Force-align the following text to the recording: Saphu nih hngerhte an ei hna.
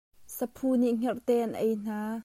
Saphu 0.35 0.67
nih 0.79 0.93
hngerhte 0.99 1.33
an 1.45 1.51
ei 1.63 1.73
hna. 1.83 2.01